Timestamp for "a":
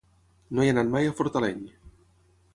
1.11-1.13